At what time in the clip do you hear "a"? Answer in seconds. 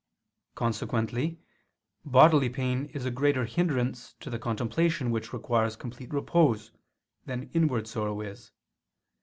3.05-3.11